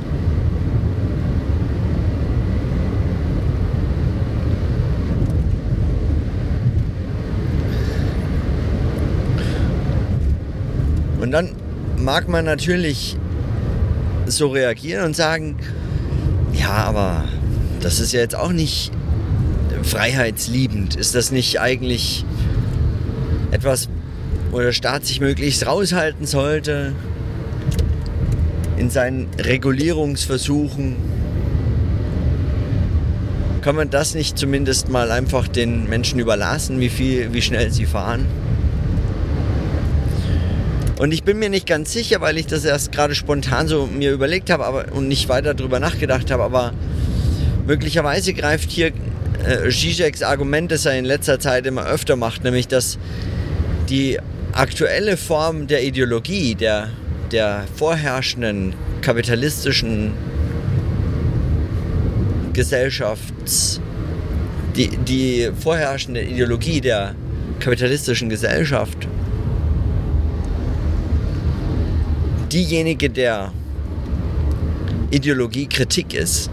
Und 11.22 11.32
dann 11.32 11.50
mag 11.98 12.30
man 12.30 12.46
natürlich 12.46 13.18
so 14.28 14.48
reagieren 14.48 15.06
und 15.06 15.16
sagen, 15.16 15.58
ja, 16.54 16.70
aber 16.70 17.26
das 17.82 18.00
ist 18.00 18.14
ja 18.14 18.22
jetzt 18.22 18.36
auch 18.36 18.52
nicht 18.52 18.92
freiheitsliebend. 19.88 20.96
Ist 20.96 21.16
das 21.16 21.32
nicht 21.32 21.60
eigentlich 21.60 22.26
etwas, 23.52 23.90
wo 24.52 24.60
der 24.60 24.74
Staat 24.74 25.06
sich 25.06 25.20
möglichst 25.20 25.66
raushalten 25.66 26.26
sollte 26.26 26.94
in 28.78 28.90
seinen 28.90 29.28
Regulierungsversuchen? 29.40 30.96
Kann 33.62 33.76
man 33.76 33.90
das 33.90 34.16
nicht 34.16 34.38
zumindest 34.38 34.90
mal 34.90 35.12
einfach 35.12 35.48
den 35.48 35.90
Menschen 35.90 36.20
überlassen, 36.20 36.80
wie 36.80 36.90
viel, 36.90 37.34
wie 37.34 37.42
schnell 37.42 37.72
sie 37.72 37.86
fahren? 37.86 38.26
Und 41.00 41.12
ich 41.12 41.24
bin 41.24 41.38
mir 41.38 41.50
nicht 41.50 41.68
ganz 41.68 41.94
sicher, 41.94 42.22
weil 42.22 42.38
ich 42.38 42.48
das 42.48 42.66
erst 42.66 42.92
gerade 42.92 43.14
spontan 43.14 43.68
so 43.68 43.86
mir 43.86 44.12
überlegt 44.12 44.50
habe 44.50 44.66
aber, 44.66 44.92
und 44.94 45.08
nicht 45.08 45.30
weiter 45.30 45.54
darüber 45.54 45.80
nachgedacht 45.80 46.32
habe, 46.32 46.44
aber 46.44 46.74
möglicherweise 47.68 48.34
greift 48.34 48.72
hier 48.72 48.92
äh, 49.48 49.70
Zizeks 49.70 50.22
Argument, 50.22 50.72
das 50.72 50.86
er 50.86 50.98
in 50.98 51.06
letzter 51.06 51.40
Zeit 51.40 51.66
immer 51.66 51.86
öfter 51.86 52.16
macht, 52.16 52.44
nämlich 52.44 52.68
dass 52.68 52.98
die 53.90 54.20
aktuelle 54.52 55.18
Form 55.18 55.68
der 55.68 55.84
Ideologie, 55.84 56.56
der, 56.56 56.90
der 57.32 57.66
vorherrschenden 57.76 58.74
kapitalistischen 59.02 60.14
Gesellschafts, 62.54 63.80
die, 64.76 64.90
die 64.90 65.50
vorherrschende 65.58 66.22
Ideologie 66.24 66.82
der 66.82 67.16
kapitalistischen 67.60 68.30
Gesellschaft 68.30 69.08
diejenige 72.52 73.10
der 73.10 73.52
Ideologiekritik 75.12 76.14
ist. 76.14 76.50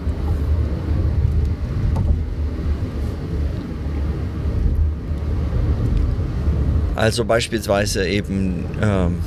Also 6.96 7.24
beispielsweise 7.24 8.06
eben 8.06 8.64
ähm, 8.80 9.18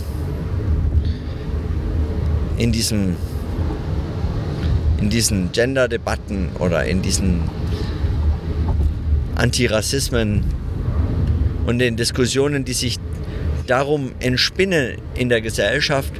in 2.57 2.71
diesem 2.71 3.17
in 4.99 5.09
diesen 5.11 5.51
Gender-Debatten 5.51 6.49
oder 6.57 6.85
in 6.85 7.01
diesen 7.01 7.41
Antirassismen 9.35 10.43
und 11.67 11.79
den 11.79 11.97
Diskussionen, 11.97 12.65
die 12.65 12.73
sich 12.73 12.97
darum 13.67 14.13
entspinnen 14.19 14.97
in 15.13 15.29
der 15.29 15.41
Gesellschaft, 15.41 16.13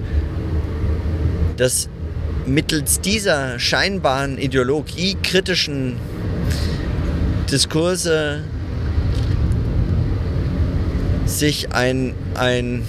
dass 1.56 1.90
mittels 2.46 3.02
dieser 3.02 3.58
scheinbaren 3.58 4.38
ideologiekritischen 4.38 5.98
Diskurse 7.50 8.44
sich 11.38 11.72
ein, 11.74 12.14
ein 12.36 12.84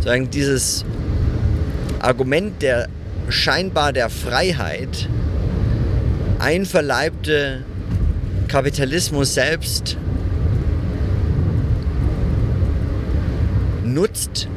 sagen, 0.00 0.30
dieses 0.30 0.84
Argument 2.00 2.60
der 2.62 2.88
scheinbar 3.28 3.92
der 3.92 4.10
Freiheit 4.10 5.08
einverleibte 6.38 7.62
Kapitalismus 8.48 9.34
selbst 9.34 9.96
nutzt 13.84 14.48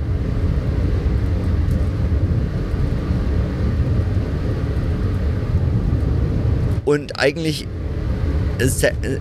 und 6.86 7.20
eigentlich 7.20 7.68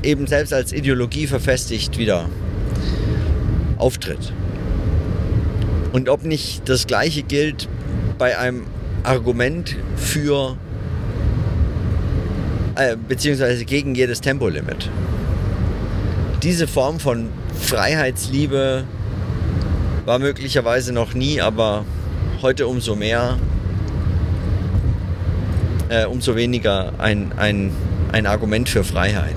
eben 0.03 0.27
selbst 0.27 0.53
als 0.53 0.73
Ideologie 0.73 1.27
verfestigt 1.27 1.99
wieder 1.99 2.29
auftritt. 3.85 4.33
Und 5.93 6.09
ob 6.09 6.25
nicht 6.25 6.69
das 6.69 6.87
gleiche 6.87 7.23
gilt 7.23 7.69
bei 8.19 8.39
einem 8.39 8.65
Argument 9.03 9.77
für 9.97 10.57
äh, 12.77 12.97
beziehungsweise 12.97 13.67
gegen 13.67 13.95
jedes 13.95 14.23
Tempolimit. 14.23 14.89
Diese 16.43 16.67
Form 16.67 16.99
von 16.99 17.29
Freiheitsliebe 17.61 18.85
war 20.07 20.19
möglicherweise 20.19 20.93
noch 20.93 21.13
nie, 21.13 21.43
aber 21.43 21.85
heute 22.41 22.67
umso 22.67 22.97
mehr 22.97 23.37
äh, 25.91 26.07
umso 26.07 26.37
weniger 26.37 26.93
ein, 26.99 27.33
ein, 27.37 27.71
ein 28.13 28.27
Argument 28.27 28.67
für 28.69 28.83
Freiheit. 28.83 29.37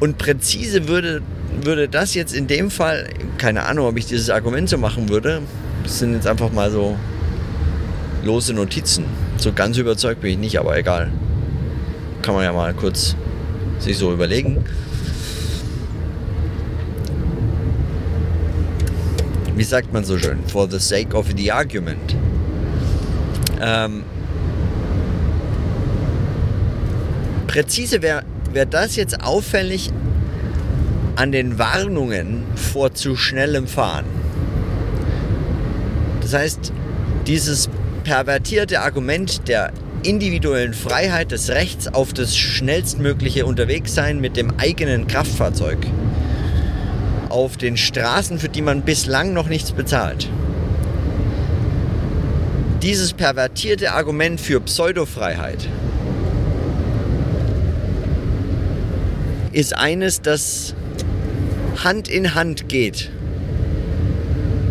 Und 0.00 0.18
präzise 0.18 0.88
würde, 0.88 1.22
würde 1.62 1.88
das 1.88 2.14
jetzt 2.14 2.34
in 2.34 2.46
dem 2.46 2.70
Fall, 2.70 3.08
keine 3.38 3.64
Ahnung, 3.66 3.86
ob 3.86 3.96
ich 3.96 4.06
dieses 4.06 4.30
Argument 4.30 4.68
so 4.68 4.78
machen 4.78 5.08
würde, 5.08 5.42
das 5.82 5.98
sind 5.98 6.14
jetzt 6.14 6.26
einfach 6.26 6.50
mal 6.52 6.70
so 6.70 6.96
lose 8.24 8.52
Notizen. 8.52 9.04
So 9.36 9.52
ganz 9.52 9.76
überzeugt 9.76 10.22
bin 10.22 10.32
ich 10.32 10.38
nicht, 10.38 10.58
aber 10.58 10.76
egal. 10.76 11.10
Kann 12.22 12.34
man 12.34 12.44
ja 12.44 12.52
mal 12.52 12.74
kurz 12.74 13.14
sich 13.78 13.96
so 13.96 14.12
überlegen. 14.12 14.64
wie 19.60 19.64
sagt 19.64 19.92
man 19.92 20.02
so 20.04 20.16
schön, 20.16 20.38
for 20.46 20.66
the 20.70 20.78
sake 20.78 21.14
of 21.14 21.26
the 21.36 21.52
argument. 21.52 22.16
Ähm, 23.60 24.04
präzise 27.46 28.00
wäre 28.00 28.22
wär 28.52 28.66
das 28.66 28.96
jetzt 28.96 29.22
auffällig 29.22 29.90
an 31.16 31.32
den 31.32 31.58
Warnungen 31.58 32.44
vor 32.54 32.94
zu 32.94 33.16
schnellem 33.16 33.66
Fahren. 33.66 34.06
Das 36.20 36.34
heißt, 36.34 36.72
dieses 37.26 37.68
pervertierte 38.04 38.80
Argument 38.80 39.46
der 39.48 39.72
individuellen 40.02 40.74
Freiheit 40.74 41.30
des 41.30 41.50
Rechts 41.50 41.88
auf 41.88 42.12
das 42.12 42.36
schnellstmögliche 42.36 43.44
Unterwegssein 43.44 44.20
mit 44.20 44.36
dem 44.36 44.58
eigenen 44.58 45.06
Kraftfahrzeug 45.06 45.78
auf 47.28 47.56
den 47.56 47.76
Straßen, 47.76 48.38
für 48.38 48.48
die 48.48 48.62
man 48.62 48.82
bislang 48.82 49.32
noch 49.32 49.48
nichts 49.48 49.72
bezahlt. 49.72 50.28
Dieses 52.82 53.12
pervertierte 53.12 53.92
Argument 53.92 54.40
für 54.40 54.60
Pseudofreiheit 54.60 55.68
ist 59.52 59.76
eines, 59.76 60.20
das 60.22 60.74
Hand 61.82 62.08
in 62.08 62.34
Hand 62.34 62.68
geht 62.68 63.10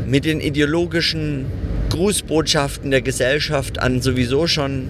mit 0.05 0.25
den 0.25 0.39
ideologischen 0.41 1.45
Grußbotschaften 1.89 2.91
der 2.91 3.01
Gesellschaft 3.01 3.79
an 3.79 4.01
sowieso 4.01 4.47
schon 4.47 4.89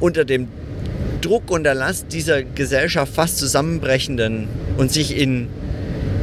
unter 0.00 0.24
dem 0.24 0.48
Druck 1.20 1.50
und 1.50 1.66
Erlast 1.66 2.06
dieser 2.12 2.42
Gesellschaft 2.42 3.14
fast 3.14 3.38
zusammenbrechenden 3.38 4.48
und 4.76 4.90
sich 4.90 5.16
in, 5.16 5.48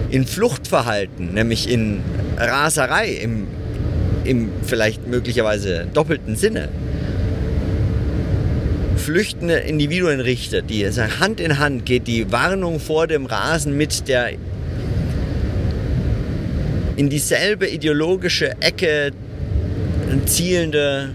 in 0.09 0.25
Fluchtverhalten, 0.25 1.33
nämlich 1.33 1.69
in 1.69 2.01
Raserei 2.37 3.09
im, 3.09 3.47
im 4.25 4.49
vielleicht 4.63 5.07
möglicherweise 5.07 5.87
doppelten 5.93 6.35
Sinne, 6.35 6.69
flüchtende 9.09 9.55
Individuen 9.55 10.19
richtet, 10.19 10.69
die 10.69 10.85
Hand 10.85 11.39
in 11.39 11.57
Hand 11.57 11.83
geht 11.83 12.05
die 12.05 12.31
Warnung 12.31 12.79
vor 12.79 13.07
dem 13.07 13.25
Rasen 13.25 13.75
mit 13.75 14.07
der 14.07 14.33
in 16.95 17.09
dieselbe 17.09 17.67
ideologische 17.67 18.51
Ecke 18.61 19.09
zielende 20.27 21.09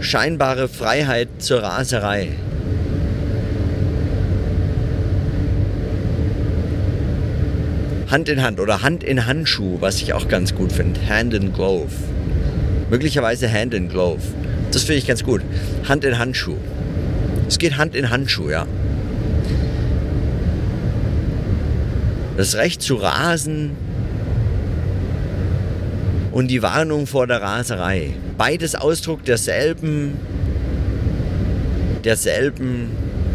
scheinbare 0.00 0.68
Freiheit 0.68 1.28
zur 1.36 1.62
Raserei. 1.62 2.28
Hand 8.10 8.30
in 8.30 8.42
Hand 8.42 8.58
oder 8.58 8.80
Hand 8.80 9.04
in 9.04 9.26
Handschuh, 9.26 9.82
was 9.82 10.00
ich 10.00 10.14
auch 10.14 10.28
ganz 10.28 10.54
gut 10.54 10.72
finde. 10.72 10.98
Hand 11.06 11.34
in 11.34 11.52
Glove. 11.52 11.92
Möglicherweise 12.88 13.52
Hand 13.52 13.74
in 13.74 13.90
Glove. 13.90 14.22
Das 14.74 14.82
finde 14.82 14.98
ich 14.98 15.06
ganz 15.06 15.22
gut. 15.22 15.40
Hand 15.88 16.04
in 16.04 16.18
Handschuh. 16.18 16.56
Es 17.46 17.58
geht 17.58 17.76
Hand 17.76 17.94
in 17.94 18.10
Handschuh, 18.10 18.50
ja. 18.50 18.66
Das 22.36 22.56
Recht 22.56 22.82
zu 22.82 22.96
rasen 22.96 23.70
und 26.32 26.48
die 26.48 26.60
Warnung 26.60 27.06
vor 27.06 27.28
der 27.28 27.40
Raserei. 27.40 28.14
Beides 28.36 28.74
Ausdruck 28.74 29.24
derselben, 29.24 30.18
derselben 32.02 32.90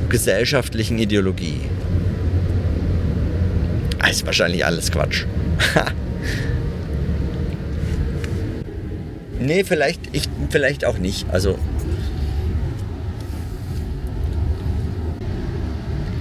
gesellschaftlichen 0.09 0.99
Ideologie. 0.99 1.61
Das 4.01 4.11
ist 4.17 4.25
wahrscheinlich 4.25 4.65
alles 4.65 4.91
Quatsch. 4.91 5.23
nee, 9.39 9.63
vielleicht, 9.63 10.01
ich, 10.11 10.23
vielleicht 10.49 10.85
auch 10.85 10.97
nicht. 10.97 11.29
Also. 11.29 11.57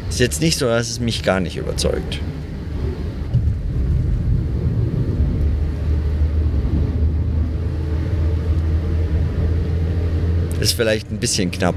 Ist 0.09 0.21
jetzt 0.21 0.41
nicht 0.41 0.59
so, 0.59 0.67
dass 0.67 0.89
es 0.89 1.01
mich 1.01 1.23
gar 1.23 1.41
nicht 1.41 1.57
überzeugt. 1.57 2.21
Ist 10.61 10.73
vielleicht 10.73 11.11
ein 11.13 11.19
bisschen 11.19 11.51
knapp. 11.51 11.77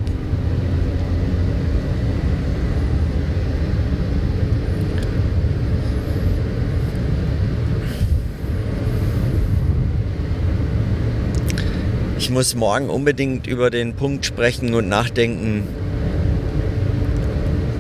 Ich 12.22 12.30
muss 12.30 12.54
morgen 12.54 12.92
unbedingt 12.92 13.48
über 13.48 13.72
den 13.72 13.96
Punkt 13.96 14.28
sprechen 14.28 14.76
und 14.76 14.88
nachdenken, 14.88 15.68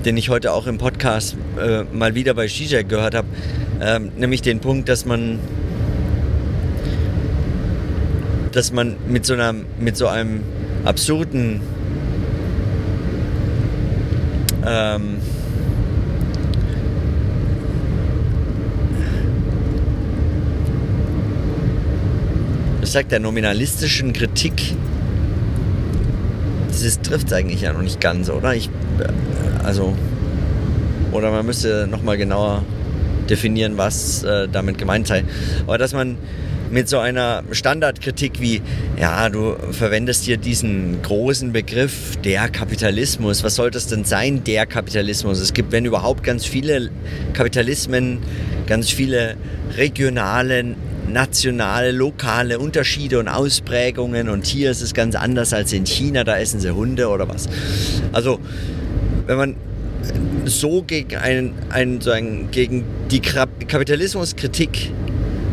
den 0.03 0.17
ich 0.17 0.29
heute 0.29 0.51
auch 0.51 0.65
im 0.65 0.79
Podcast 0.79 1.37
äh, 1.59 1.83
mal 1.93 2.15
wieder 2.15 2.33
bei 2.33 2.47
Zizek 2.47 2.89
gehört 2.89 3.13
habe, 3.13 3.27
ähm, 3.79 4.11
nämlich 4.17 4.41
den 4.41 4.59
Punkt, 4.59 4.89
dass 4.89 5.05
man 5.05 5.37
dass 8.51 8.71
man 8.71 8.95
mit 9.07 9.27
so, 9.27 9.35
einer, 9.35 9.53
mit 9.79 9.95
so 9.95 10.07
einem 10.07 10.41
absurden 10.85 11.61
ähm, 14.65 15.17
sagt 22.91 23.11
der 23.11 23.19
nominalistischen 23.19 24.13
Kritik 24.13 24.75
das 26.83 27.01
trifft 27.01 27.27
es 27.27 27.33
eigentlich 27.33 27.61
ja 27.61 27.73
noch 27.73 27.81
nicht 27.81 27.99
ganz, 27.99 28.29
oder? 28.29 28.55
Ich, 28.55 28.67
äh, 28.99 29.63
also, 29.63 29.95
oder 31.11 31.31
man 31.31 31.45
müsste 31.45 31.87
nochmal 31.87 32.17
genauer 32.17 32.63
definieren, 33.29 33.77
was 33.77 34.23
äh, 34.23 34.47
damit 34.47 34.77
gemeint 34.77 35.07
sei. 35.07 35.23
Aber 35.67 35.77
dass 35.77 35.93
man 35.93 36.17
mit 36.71 36.87
so 36.87 36.99
einer 36.99 37.43
Standardkritik 37.51 38.39
wie, 38.39 38.61
ja, 38.97 39.27
du 39.27 39.57
verwendest 39.71 40.23
hier 40.23 40.37
diesen 40.37 41.01
großen 41.01 41.51
Begriff 41.51 42.15
der 42.23 42.47
Kapitalismus. 42.47 43.43
Was 43.43 43.55
soll 43.55 43.71
das 43.71 43.87
denn 43.87 44.05
sein, 44.05 44.45
der 44.45 44.65
Kapitalismus? 44.65 45.39
Es 45.39 45.53
gibt, 45.53 45.73
wenn 45.73 45.83
überhaupt, 45.83 46.23
ganz 46.23 46.45
viele 46.45 46.89
Kapitalismen, 47.33 48.19
ganz 48.67 48.89
viele 48.89 49.35
regionale, 49.75 50.75
nationale, 51.11 51.91
lokale 51.91 52.59
Unterschiede 52.59 53.19
und 53.19 53.27
Ausprägungen. 53.27 54.29
Und 54.29 54.45
hier 54.45 54.71
ist 54.71 54.81
es 54.81 54.93
ganz 54.93 55.15
anders 55.15 55.53
als 55.53 55.73
in 55.73 55.85
China, 55.85 56.23
da 56.23 56.37
essen 56.37 56.59
sie 56.59 56.71
Hunde 56.71 57.07
oder 57.09 57.27
was. 57.27 57.47
Also, 58.11 58.39
wenn 59.27 59.37
man 59.37 59.55
so 60.45 60.83
gegen, 60.83 61.15
einen, 61.15 61.53
einen, 61.69 62.01
einen, 62.07 62.51
gegen 62.51 62.85
die 63.09 63.19
Kapitalismuskritik 63.19 64.91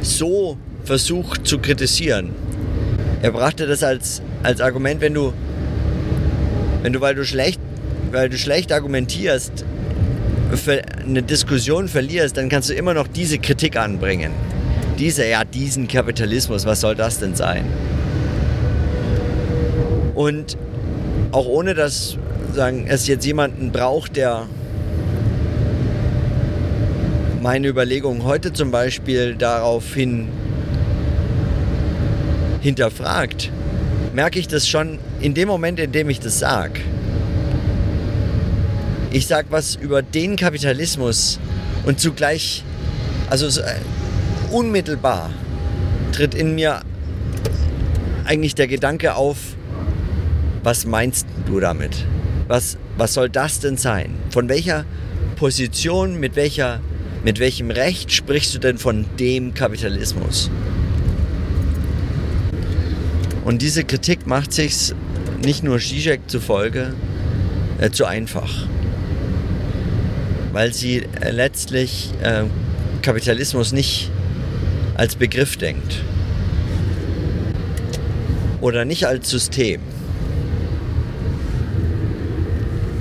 so 0.01 0.57
versucht 0.85 1.47
zu 1.47 1.59
kritisieren. 1.59 2.31
Er 3.21 3.33
brachte 3.33 3.66
das 3.66 3.83
als, 3.83 4.23
als 4.42 4.61
Argument, 4.61 5.01
wenn 5.01 5.14
du, 5.14 5.33
wenn 6.83 6.92
du, 6.92 7.01
weil 7.01 7.14
du 7.14 7.25
schlecht, 7.25 7.61
weil 8.11 8.29
du 8.29 8.38
schlecht 8.38 8.73
argumentierst, 8.73 9.64
eine 11.05 11.23
Diskussion 11.23 11.88
verlierst, 11.88 12.37
dann 12.37 12.49
kannst 12.49 12.71
du 12.71 12.75
immer 12.75 12.94
noch 12.94 13.07
diese 13.07 13.38
Kritik 13.38 13.77
anbringen. 13.77 14.33
Diese, 14.99 15.27
ja, 15.27 15.45
diesen 15.45 15.87
Kapitalismus, 15.87 16.67
was 16.67 16.81
soll 16.81 16.97
das 16.97 17.21
denn 17.21 17.37
sein? 17.37 17.65
Und 20.17 20.57
auch 21.31 21.47
ohne 21.47 21.75
dass 21.75 22.17
sagen, 22.53 22.87
es 22.89 23.07
jetzt 23.07 23.25
jemanden 23.25 23.71
braucht, 23.71 24.17
der 24.17 24.47
meine 27.41 27.69
Überlegungen 27.69 28.25
heute 28.25 28.53
zum 28.53 28.73
Beispiel 28.73 29.37
daraufhin 29.37 30.29
hinterfragt, 32.61 33.53
merke 34.13 34.41
ich 34.41 34.49
das 34.49 34.67
schon 34.67 34.99
in 35.21 35.35
dem 35.35 35.47
Moment, 35.47 35.79
in 35.79 35.93
dem 35.93 36.11
ich 36.11 36.19
das 36.19 36.41
sage. 36.41 36.81
Ich 39.13 39.29
sage 39.29 39.47
was 39.51 39.77
über 39.77 40.03
den 40.03 40.35
Kapitalismus 40.35 41.39
und 41.87 42.01
zugleich, 42.01 42.65
also 43.31 43.47
äh, 43.61 43.77
unmittelbar 44.51 45.31
tritt 46.13 46.35
in 46.35 46.55
mir 46.55 46.83
eigentlich 48.25 48.55
der 48.55 48.69
Gedanke 48.69 49.15
auf, 49.15 49.39
was 50.63 50.85
meinst 50.85 51.27
du 51.47 51.61
damit? 51.61 52.07
Was, 52.47 52.77
was 52.97 53.15
soll 53.15 53.29
das 53.29 53.61
denn 53.61 53.77
sein? 53.77 54.15
Von 54.31 54.49
welcher 54.49 54.85
Position, 55.37 56.19
mit, 56.19 56.37
welcher, 56.37 56.81
mit 57.25 57.39
welchem 57.39 57.71
Recht 57.71 58.13
sprichst 58.13 58.55
du 58.55 58.59
denn 58.59 58.79
von 58.79 59.07
dem 59.19 59.55
Kapitalismus? 59.55 60.51
Und 63.45 63.63
diese 63.63 63.85
Kritik 63.85 64.27
macht 64.27 64.53
sich 64.53 64.93
nicht 65.43 65.63
nur 65.63 65.79
Zizek 65.79 66.21
zufolge 66.27 66.93
äh, 67.79 67.91
zu 67.91 68.05
einfach, 68.05 68.67
weil 70.53 70.75
sie 70.75 71.05
äh, 71.21 71.31
letztlich 71.31 72.11
äh, 72.23 72.45
Kapitalismus 73.01 73.73
nicht 73.73 74.11
als 74.99 75.17
Begriff 75.17 75.57
denkt. 75.57 76.03
Oder 78.61 78.85
nicht 78.85 79.07
als 79.07 79.31
System, 79.31 79.81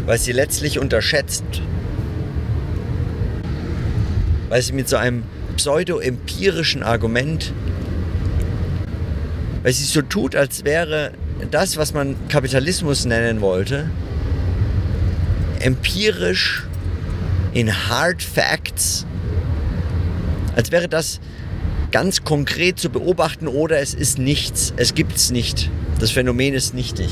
weil 0.05 0.17
sie 0.17 0.31
letztlich 0.31 0.79
unterschätzt, 0.79 1.43
weil 4.47 4.61
sie 4.61 4.71
mit 4.71 4.87
so 4.87 4.95
einem 4.95 5.23
pseudo-empirischen 5.57 6.83
Argument 6.83 7.51
weil 9.67 9.73
sie 9.73 9.83
so 9.83 10.01
tut, 10.01 10.33
als 10.33 10.63
wäre 10.63 11.11
das, 11.51 11.75
was 11.75 11.93
man 11.93 12.15
Kapitalismus 12.29 13.03
nennen 13.03 13.41
wollte, 13.41 13.89
empirisch 15.59 16.63
in 17.53 17.73
Hard 17.89 18.23
Facts, 18.23 19.05
als 20.55 20.71
wäre 20.71 20.87
das 20.87 21.19
ganz 21.91 22.23
konkret 22.23 22.79
zu 22.79 22.89
beobachten 22.89 23.47
oder 23.47 23.79
es 23.79 23.93
ist 23.93 24.19
nichts, 24.19 24.73
es 24.77 24.95
gibt 24.95 25.15
es 25.15 25.31
nicht. 25.31 25.69
Das 25.99 26.11
Phänomen 26.11 26.53
ist 26.53 26.73
nichtig. 26.73 27.09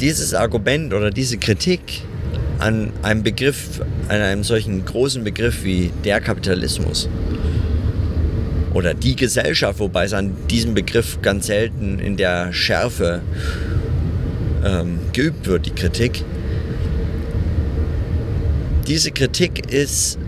Dieses 0.00 0.34
Argument 0.34 0.92
oder 0.92 1.10
diese 1.10 1.38
Kritik 1.38 2.02
an 2.58 2.92
einem 3.02 3.22
Begriff, 3.22 3.80
an 4.08 4.20
einem 4.20 4.44
solchen 4.44 4.84
großen 4.84 5.24
Begriff 5.24 5.64
wie 5.64 5.92
der 6.04 6.20
Kapitalismus, 6.20 7.08
oder 8.74 8.94
die 8.94 9.16
Gesellschaft, 9.16 9.78
wobei 9.80 10.04
es 10.04 10.12
an 10.12 10.34
diesem 10.48 10.74
Begriff 10.74 11.20
ganz 11.22 11.46
selten 11.46 11.98
in 11.98 12.16
der 12.16 12.52
Schärfe 12.52 13.20
ähm, 14.64 14.98
geübt 15.12 15.46
wird, 15.46 15.66
die 15.66 15.70
Kritik. 15.70 16.24
Diese 18.86 19.10
Kritik 19.10 19.72
ist 19.72 20.18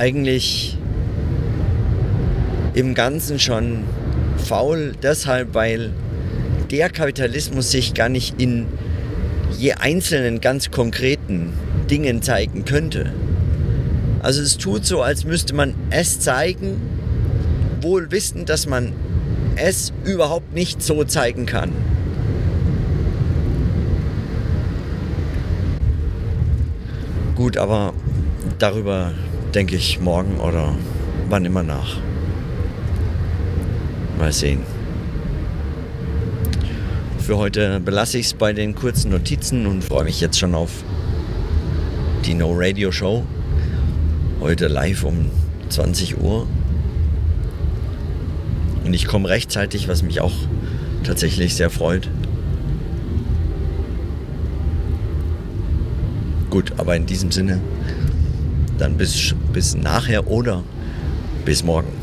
eigentlich 0.00 0.78
im 2.72 2.94
Ganzen 2.94 3.38
schon 3.38 3.84
faul, 4.38 4.94
deshalb, 5.02 5.52
weil 5.52 5.90
der 6.70 6.88
Kapitalismus 6.88 7.70
sich 7.70 7.92
gar 7.92 8.08
nicht 8.08 8.40
in 8.40 8.64
je 9.58 9.74
einzelnen 9.74 10.40
ganz 10.40 10.70
konkreten 10.70 11.52
Dingen 11.90 12.22
zeigen 12.22 12.64
könnte. 12.64 13.12
Also 14.22 14.40
es 14.40 14.56
tut 14.56 14.86
so, 14.86 15.02
als 15.02 15.26
müsste 15.26 15.54
man 15.54 15.74
es 15.90 16.18
zeigen, 16.18 16.80
wohl 17.82 18.10
wissend, 18.10 18.48
dass 18.48 18.66
man 18.66 18.94
es 19.56 19.92
überhaupt 20.06 20.54
nicht 20.54 20.82
so 20.82 21.04
zeigen 21.04 21.44
kann. 21.44 21.72
Gut, 27.34 27.58
aber 27.58 27.92
darüber 28.58 29.12
denke 29.54 29.76
ich 29.76 30.00
morgen 30.00 30.38
oder 30.38 30.74
wann 31.28 31.44
immer 31.44 31.62
nach. 31.62 31.96
Mal 34.18 34.32
sehen. 34.32 34.60
Für 37.18 37.36
heute 37.36 37.80
belasse 37.80 38.18
ich 38.18 38.26
es 38.26 38.34
bei 38.34 38.52
den 38.52 38.74
kurzen 38.74 39.10
Notizen 39.10 39.66
und 39.66 39.82
freue 39.84 40.04
mich 40.04 40.20
jetzt 40.20 40.38
schon 40.38 40.54
auf 40.54 40.70
die 42.24 42.34
No 42.34 42.52
Radio 42.54 42.92
Show. 42.92 43.24
Heute 44.40 44.68
live 44.68 45.04
um 45.04 45.30
20 45.68 46.20
Uhr. 46.20 46.46
Und 48.84 48.94
ich 48.94 49.06
komme 49.06 49.28
rechtzeitig, 49.28 49.88
was 49.88 50.02
mich 50.02 50.20
auch 50.20 50.32
tatsächlich 51.04 51.54
sehr 51.54 51.70
freut. 51.70 52.08
Gut, 56.50 56.72
aber 56.78 56.96
in 56.96 57.06
diesem 57.06 57.30
Sinne, 57.30 57.60
dann 58.80 58.96
bis, 58.96 59.34
bis 59.52 59.74
nachher 59.74 60.26
oder 60.26 60.64
bis 61.44 61.62
morgen. 61.62 61.99